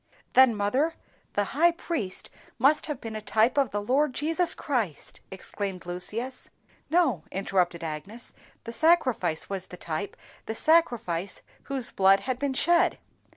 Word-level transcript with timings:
_""Then, 0.33 0.55
mother, 0.57 0.95
the 1.33 1.43
high 1.43 1.69
priest 1.69 2.31
must 2.57 2.87
have 2.87 2.99
been 2.99 3.15
a 3.15 3.21
TYPE 3.21 3.55
of 3.59 3.69
the 3.69 3.83
Lord 3.83 4.15
Jesus 4.15 4.55
Christ!" 4.55 5.21
exclaimed 5.29 5.85
Lucius. 5.85 6.49
"No," 6.89 7.23
interrupted 7.31 7.83
Agnes, 7.83 8.33
"the 8.63 8.73
sacrifice 8.73 9.47
was 9.47 9.67
the 9.67 9.77
type, 9.77 10.17
the 10.47 10.55
sacrifice 10.55 11.43
whose 11.65 11.91
blood 11.91 12.21
had 12.21 12.39
been 12.39 12.55
shed." 12.55 12.97